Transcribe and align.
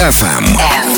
FM. 0.00 0.89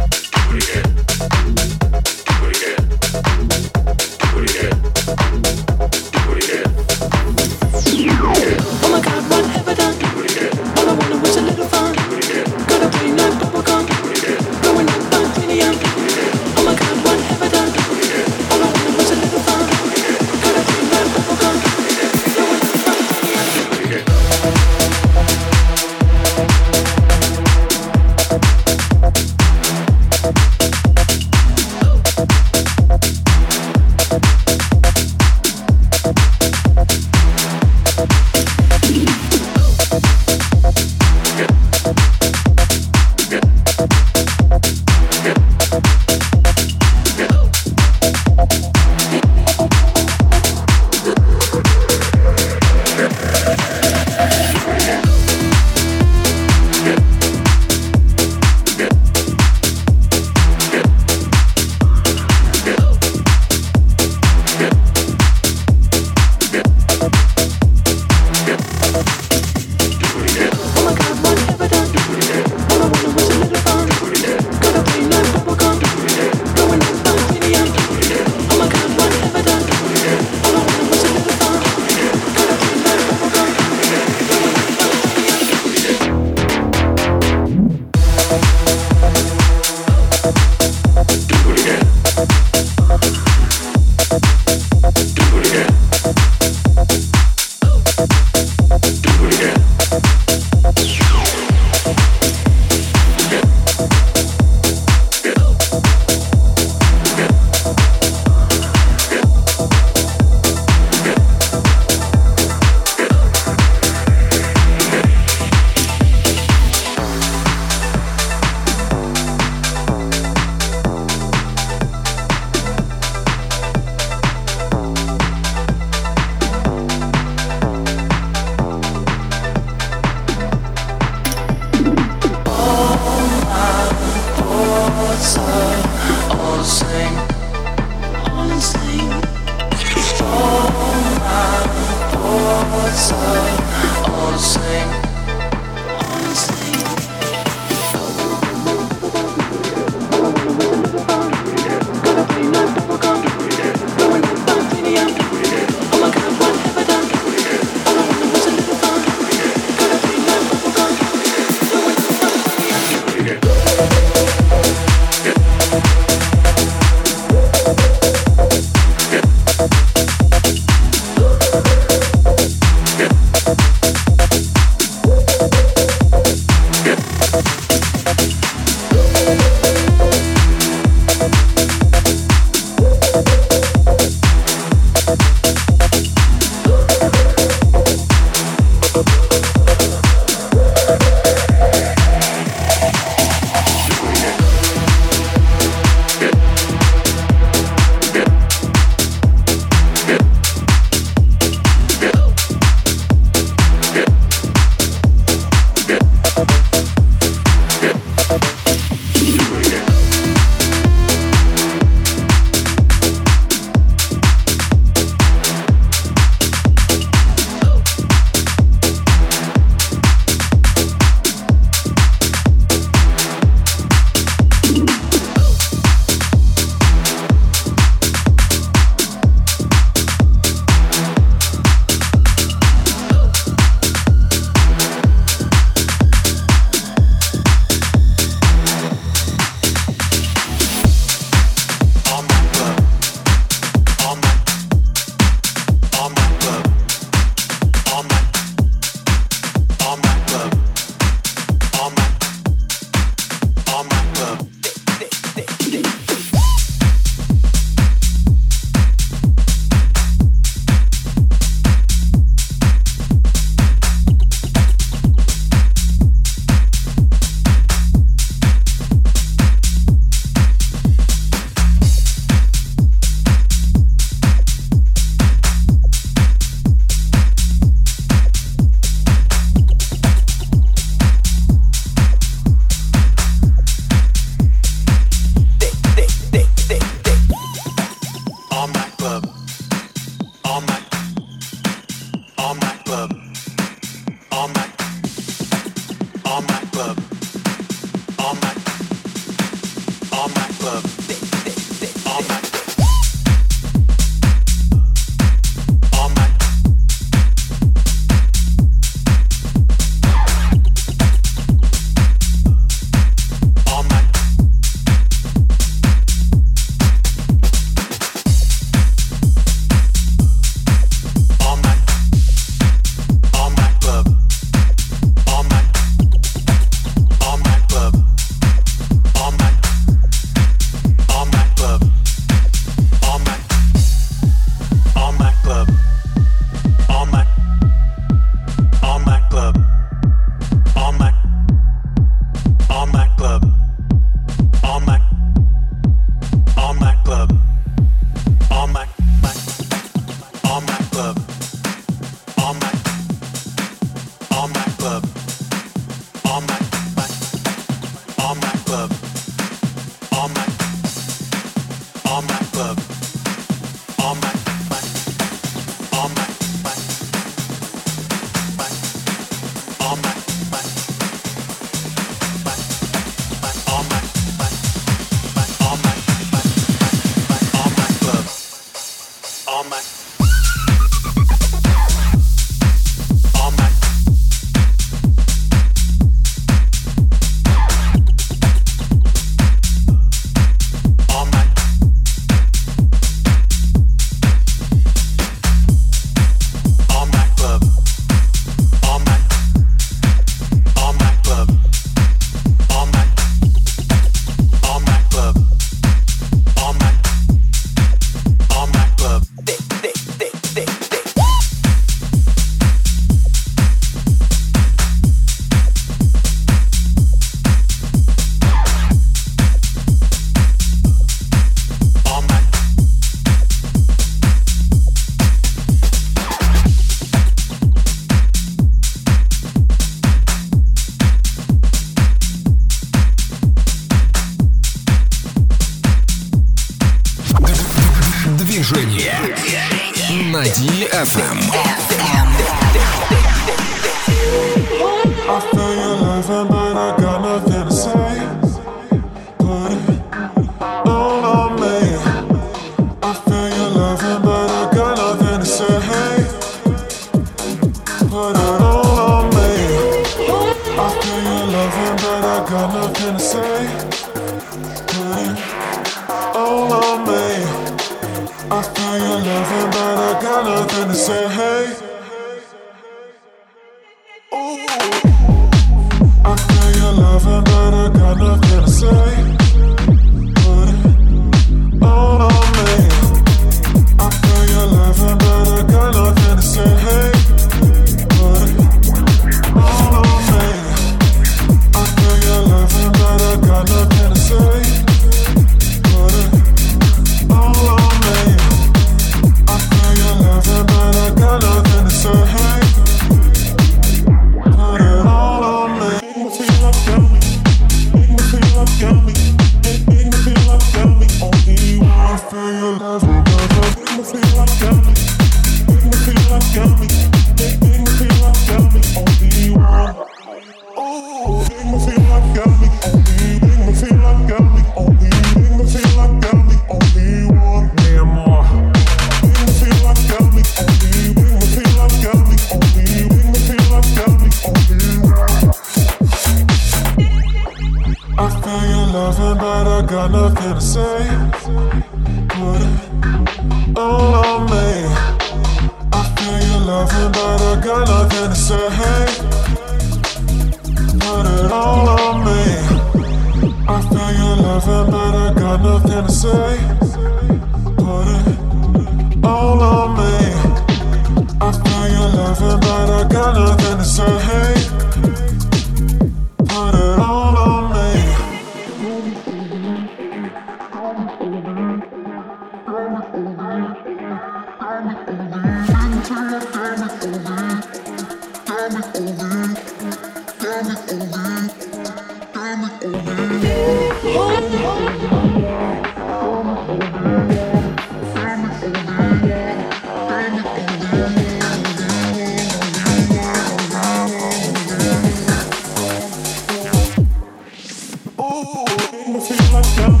Ooh, 598.22 598.64
make 598.92 599.08
me 599.08 599.18
feel 599.18 599.52
like 599.52 599.78
I'm. 599.78 600.00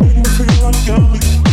Make 0.00 0.16
me 0.16 0.24
feel 0.24 0.64
like 0.64 0.88
I'm. 0.88 1.47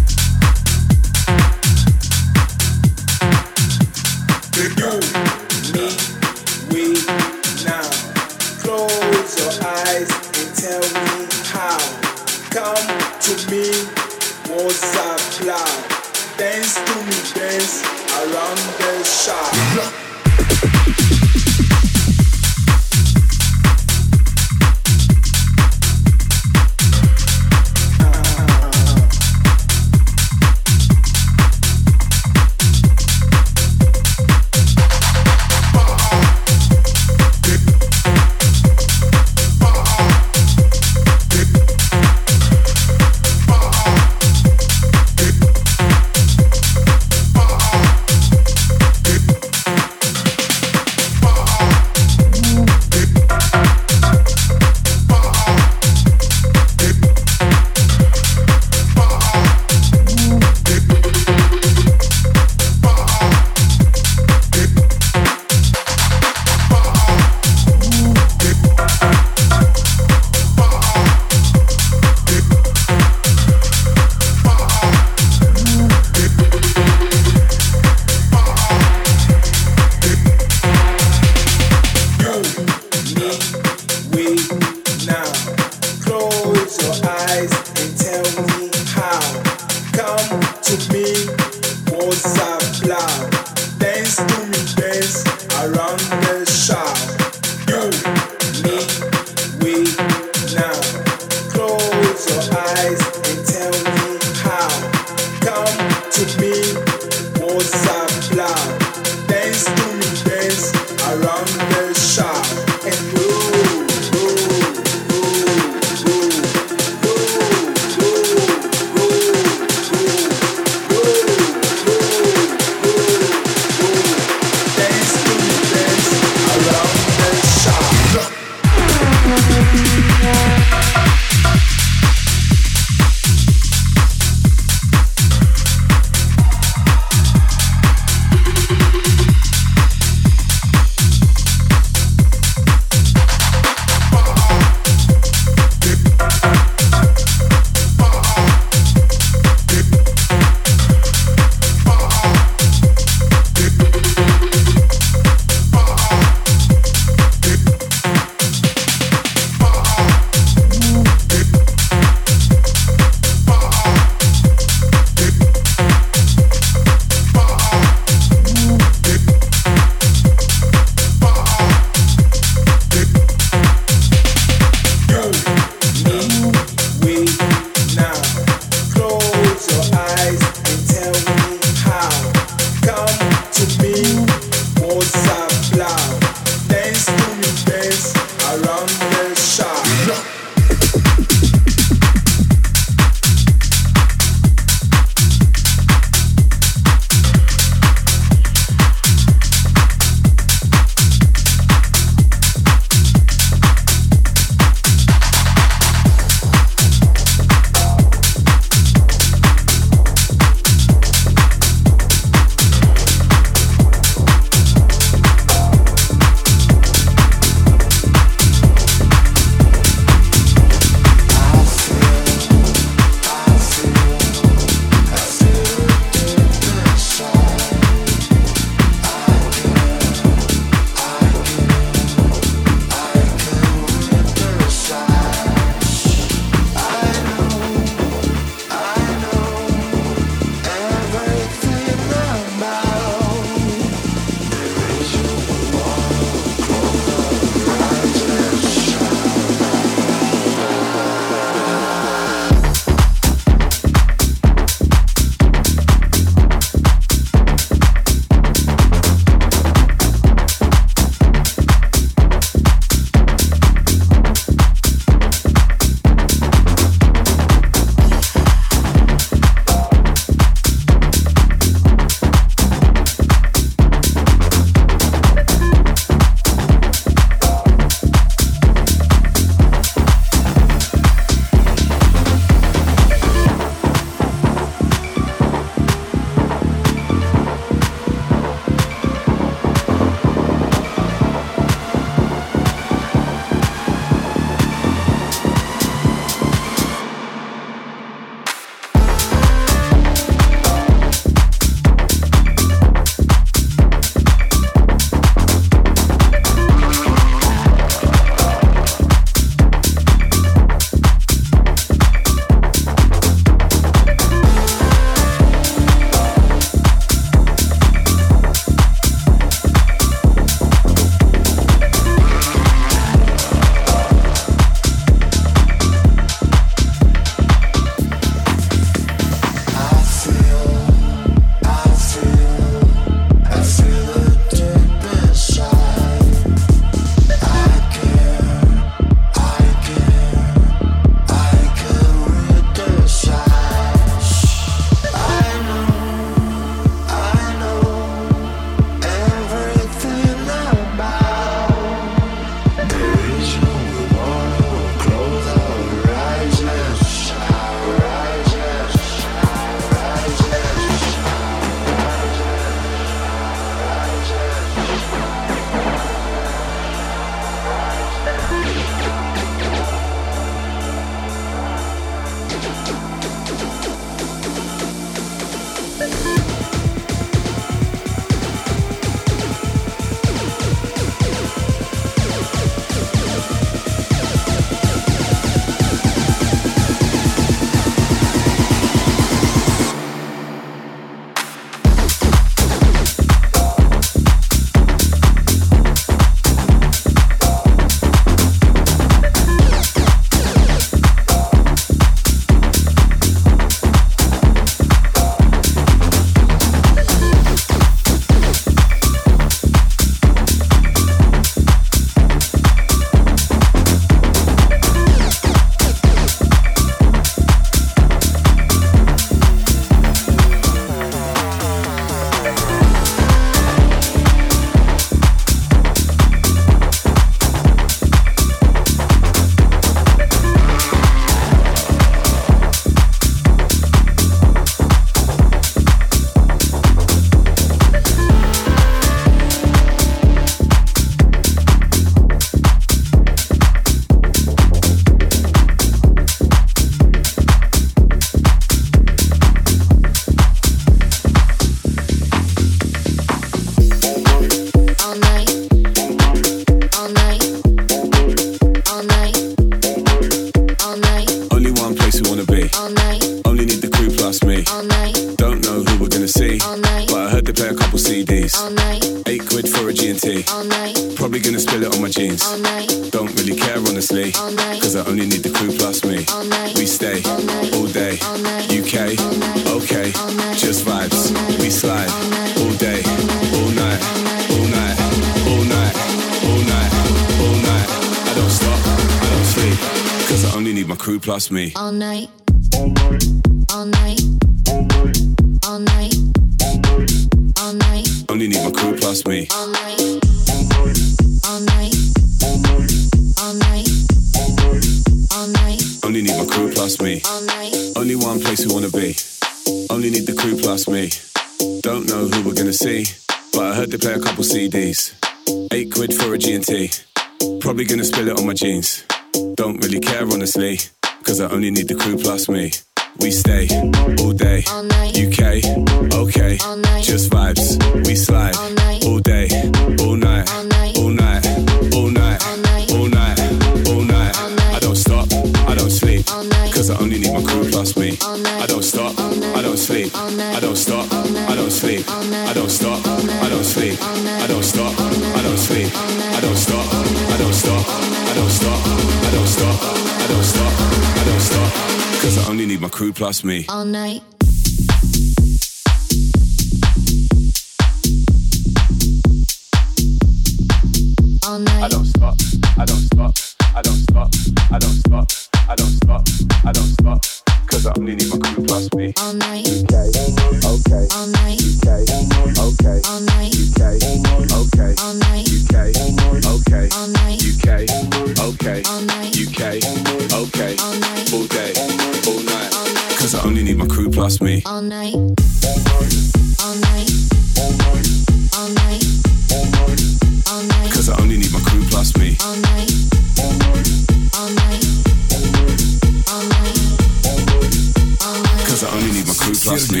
Cause 598.80 598.94
I 598.94 598.96
only 598.96 599.12
need 599.12 599.26
my 599.26 599.34
crew 599.34 599.52
plus 599.52 599.92
me. 599.92 600.00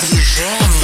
Движение. 0.00 0.78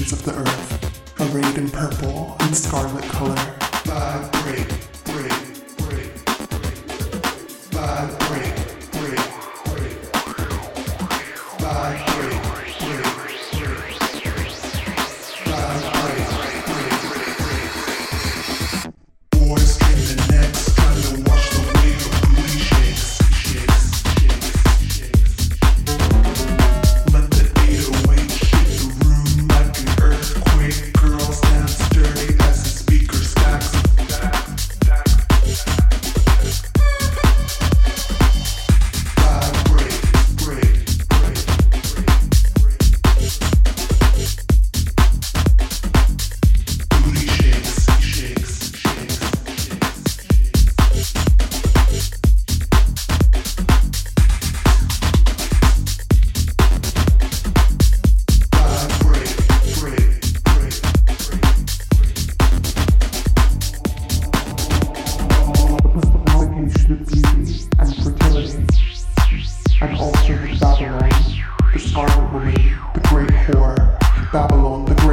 Kings 0.00 0.12
of 0.12 0.22
the 0.24 0.39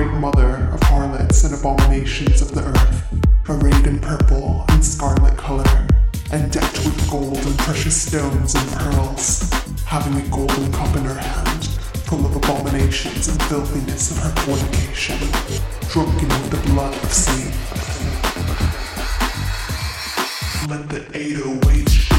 mother 0.07 0.69
of 0.73 0.81
harlots 0.83 1.43
and 1.43 1.53
abominations 1.53 2.41
of 2.41 2.53
the 2.53 2.61
earth, 2.61 3.03
arrayed 3.49 3.87
in 3.87 3.99
purple 3.99 4.65
and 4.69 4.83
scarlet 4.83 5.37
color, 5.37 5.87
and 6.31 6.51
decked 6.51 6.77
with 6.85 7.09
gold 7.09 7.37
and 7.37 7.57
precious 7.59 8.01
stones 8.01 8.55
and 8.55 8.69
pearls, 8.71 9.49
having 9.85 10.15
a 10.15 10.29
golden 10.29 10.71
cup 10.71 10.95
in 10.95 11.03
her 11.03 11.13
hand, 11.13 11.65
full 12.07 12.25
of 12.25 12.35
abominations 12.35 13.27
and 13.27 13.41
filthiness 13.43 14.11
of 14.11 14.17
her 14.17 14.41
fornication, 14.41 15.17
drunken 15.89 16.27
with 16.29 16.51
the 16.51 16.71
blood 16.71 16.93
of 17.03 17.13
sea. 17.13 17.51
Let 20.69 20.89
the 20.89 21.05
808 21.13 22.16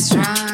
strong. 0.00 0.49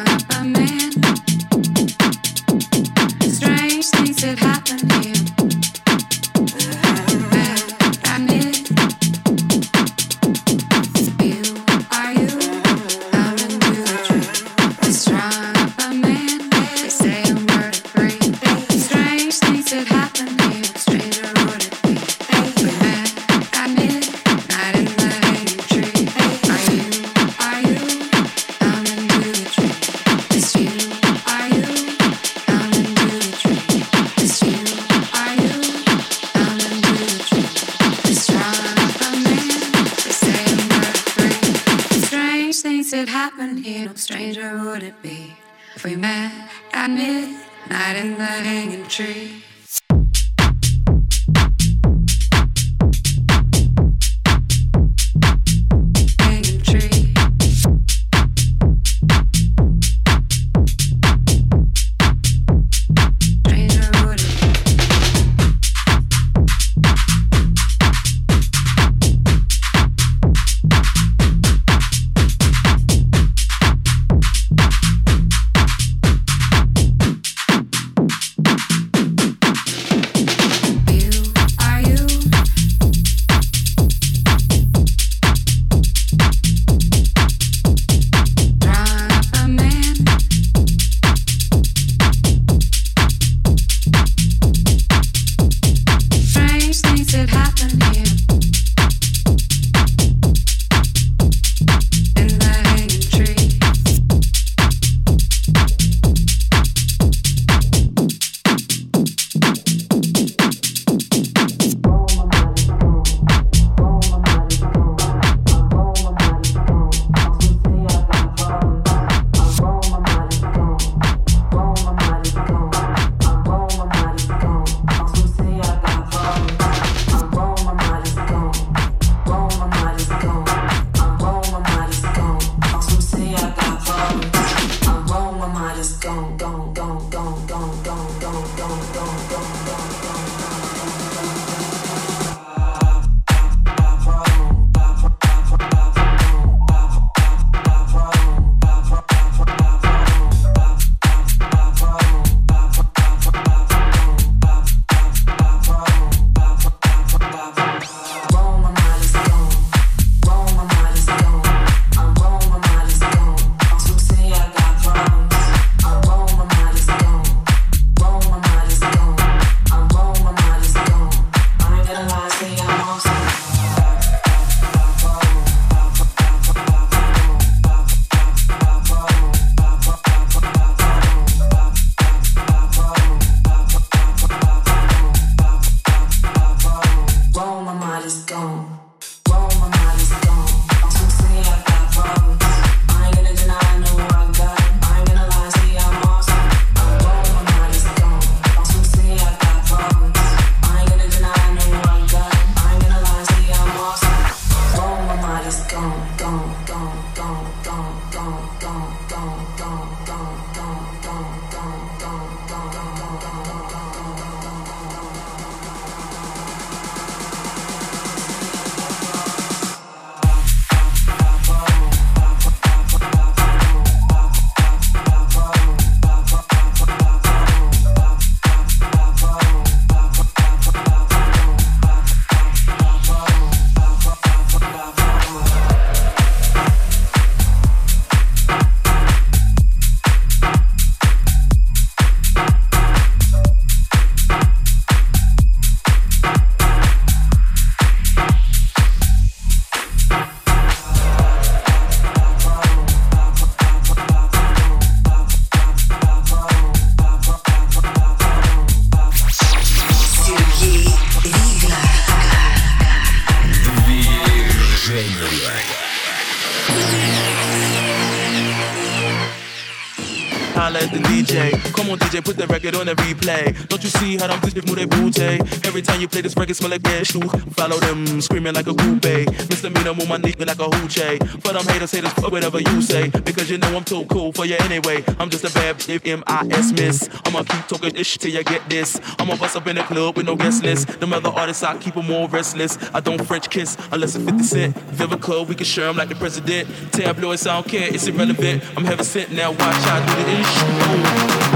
Time 275.97 276.03
you 276.03 276.07
play 276.07 276.21
this 276.21 276.37
record, 276.37 276.55
smell 276.55 276.69
like 276.69 276.83
gas 276.83 277.11
Follow 277.55 277.79
them, 277.79 278.21
screaming 278.21 278.53
like 278.53 278.67
a 278.67 278.71
groupie. 278.71 279.25
Misdemeanor, 279.49 279.95
move 279.95 280.07
my 280.07 280.19
nigga 280.19 280.45
like 280.45 280.59
a 280.59 280.69
hoochie. 280.69 281.41
For 281.41 281.53
them 281.53 281.65
haters, 281.65 281.89
haters, 281.89 282.13
fuck 282.13 282.31
whatever 282.31 282.59
you 282.59 282.81
say. 282.83 283.09
Because 283.09 283.49
you 283.49 283.57
know 283.57 283.75
I'm 283.75 283.83
too 283.83 284.05
cool 284.05 284.31
for 284.31 284.45
you 284.45 284.57
anyway. 284.59 285.03
I'm 285.17 285.31
just 285.31 285.43
a 285.43 285.51
bad 285.51 285.77
bitch, 285.79 286.07
M-I-S 286.07 286.71
miss. 286.73 287.09
I'ma 287.25 287.41
keep 287.41 287.65
talking 287.67 287.95
this 287.95 288.05
shit 288.05 288.21
till 288.21 288.31
you 288.31 288.43
get 288.43 288.69
this. 288.69 289.01
I'ma 289.17 289.37
bust 289.37 289.55
up 289.55 289.65
in 289.65 289.77
the 289.77 289.81
club 289.81 290.17
with 290.17 290.27
no 290.27 290.35
guest 290.35 290.61
list. 290.61 290.87
Them 290.99 291.13
other 291.13 291.29
artists, 291.29 291.63
I 291.63 291.75
keep 291.79 291.95
them 291.95 292.11
all 292.11 292.27
restless. 292.27 292.77
I 292.93 292.99
don't 292.99 293.25
French 293.25 293.49
kiss 293.49 293.75
unless 293.91 294.13
it's 294.15 294.23
50 294.23 294.43
Cent. 294.43 294.75
Vivica, 294.75 295.47
we 295.47 295.55
can 295.55 295.65
share 295.65 295.87
them 295.87 295.97
like 295.97 296.09
the 296.09 296.15
president. 296.15 296.69
Tabloids, 296.91 297.47
I 297.47 297.55
don't 297.55 297.67
care, 297.67 297.91
it's 297.91 298.05
irrelevant. 298.05 298.63
I'm 298.77 298.85
heaven 298.85 299.03
sent 299.03 299.31
now, 299.31 299.49
watch 299.49 299.61
I 299.61 300.05
do 300.05 300.23
the 300.23 300.39
ish. 300.41 300.57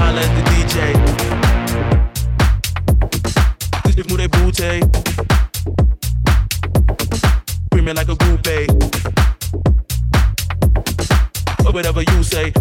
Holla 0.00 0.20
at 0.20 0.34
the 0.34 0.50
DJ 0.50 1.51
if 3.96 4.08
move 4.10 4.30
booty. 4.30 4.80
Screaming 7.66 7.96
like 7.96 8.08
a 8.08 8.14
groupie. 8.14 8.66
Or 11.66 11.72
whatever 11.72 12.02
you 12.02 12.22
say. 12.22 12.52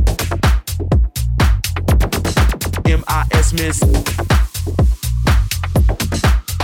M-I-S 2.86 3.54
miss. 3.54 3.80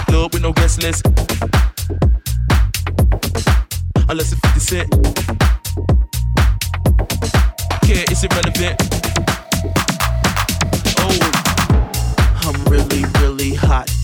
Club 0.08 0.34
with 0.34 0.42
no 0.42 0.54
guest 0.54 0.82
list. 0.82 1.06
Unless 4.10 4.34
it's 4.34 4.42
50 4.42 4.60
cent. 4.60 4.90
Care, 7.84 8.06
it's 8.10 8.24
irrelevant. 8.24 8.78
Oh, 11.00 11.20
I'm 12.44 12.64
really, 12.66 13.06
really 13.22 13.54
hot. 13.54 13.97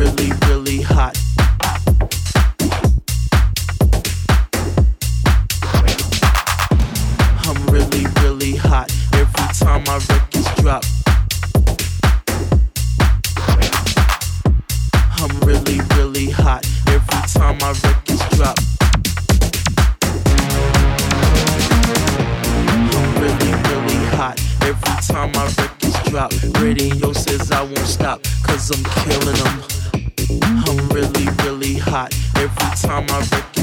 really, 0.00 0.32
really 0.48 0.80
hot. 0.80 1.14
I'm 7.44 7.66
really, 7.66 8.06
really 8.22 8.56
hot 8.56 8.90
every 9.12 9.48
time 9.60 9.84
my 9.84 9.98
records 10.08 10.48
drop. 10.62 10.84
I'm 15.20 15.38
really, 15.40 15.80
really 15.96 16.30
hot 16.30 16.64
every 16.88 17.22
time 17.34 17.58
my 17.58 17.72
records 17.84 18.24
drop. 18.36 18.56
I'm 22.96 23.14
really, 23.20 23.52
really 23.68 24.00
hot 24.16 24.40
every 24.62 24.96
time 25.06 25.30
my 25.32 25.44
records 25.58 26.08
drop. 26.08 26.32
Radio 26.62 27.12
says 27.12 27.52
I 27.52 27.62
won't 27.64 27.78
stop, 27.80 28.22
cause 28.44 28.70
I'm 28.70 28.82
killing 29.04 29.36
them. 29.36 29.79
I'm 30.42 30.88
really, 30.90 31.26
really 31.44 31.74
hot. 31.74 32.14
Every 32.36 32.70
time 32.76 33.06
I 33.10 33.18
recognize 33.20 33.59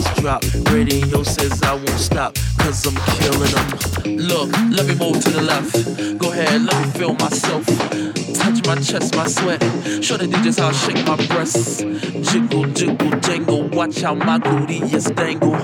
chest, 8.87 9.15
my 9.15 9.27
sweat. 9.27 9.61
Show 10.03 10.17
the 10.17 10.27
DJs 10.27 10.59
how 10.59 10.69
I 10.69 10.71
shake 10.71 11.05
my 11.05 11.15
breasts. 11.27 11.81
Jiggle, 12.31 12.65
jiggle, 12.67 13.19
jangle. 13.19 13.67
Watch 13.69 14.01
how 14.01 14.15
my 14.15 14.37
booty 14.37 14.79
is 14.79 15.05
dangle. 15.05 15.55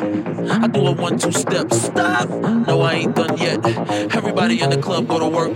I 0.52 0.68
do 0.68 0.88
a 0.88 0.92
one, 0.92 1.18
two 1.18 1.32
step. 1.32 1.72
Stop. 1.72 2.30
No, 2.68 2.82
I 2.82 2.94
ain't 2.94 3.16
done 3.16 3.38
yet. 3.38 3.66
Everybody 4.16 4.62
in 4.62 4.70
the 4.70 4.78
club 4.78 5.08
go 5.08 5.20
to 5.20 5.28
work. 5.28 5.56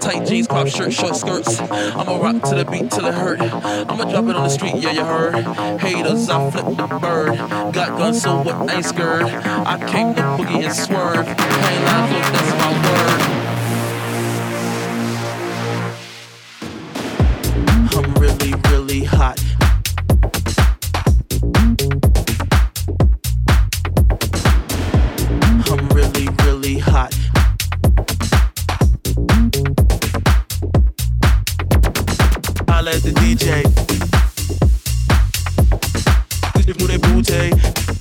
Tight 0.00 0.26
jeans, 0.26 0.46
pop 0.46 0.68
shirt, 0.68 0.92
short 0.92 1.16
skirts. 1.16 1.60
I'ma 1.60 2.20
rock 2.22 2.42
to 2.50 2.54
the 2.54 2.64
beat 2.70 2.90
till 2.90 3.06
it 3.06 3.14
hurt. 3.14 3.40
I'ma 3.40 4.04
drop 4.10 4.26
it 4.26 4.36
on 4.36 4.44
the 4.44 4.48
street, 4.48 4.76
yeah, 4.76 4.92
you 4.92 5.04
heard. 5.04 5.34
Haters, 5.80 6.28
I 6.30 6.50
flip 6.50 6.76
the 6.76 6.86
bird. 7.00 7.36
Got 7.74 7.98
guns, 7.98 8.24
so 8.28 8.42
what? 8.42 8.70
ain't 8.74 8.84
scared. 8.84 9.22
I 9.24 9.78
came 9.88 10.14
to 10.14 10.20
boogie 10.20 10.64
and 10.64 10.74
swerve. 10.74 11.26
Hang 11.26 11.84
lines, 11.86 12.12
look, 12.12 12.26
that's 12.32 12.52
my 12.60 12.70
word. 12.84 13.38
hot. 19.04 19.38
I'm 25.70 25.88
really, 25.88 26.28
really 26.44 26.78
hot. 26.78 27.14
I 32.68 32.82
let 32.82 33.02
the 33.02 33.12
DJ. 33.20 33.64
If 36.56 36.66
move 36.80 37.00
booty. 37.00 37.97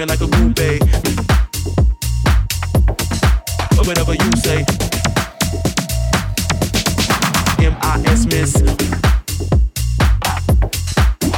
Screaming 0.00 0.18
like 0.18 0.22
a 0.22 0.30
groupie. 0.34 0.80
Or 3.76 3.84
whatever 3.84 4.14
you 4.14 4.32
say. 4.36 4.64
M-I-S 7.62 8.24
miss. 8.24 8.52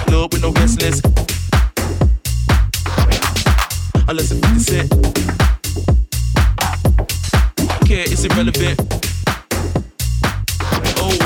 Club 0.07 0.33
with 0.33 0.43
no 0.43 0.53
guest 0.53 0.81
list. 0.81 1.05
Unless 4.07 4.31
it's 4.31 4.41
50 4.47 4.61
cent. 4.61 4.91
Care, 7.85 8.07
it's 8.07 8.23
irrelevant. 8.23 8.79
Oh, 10.99 11.19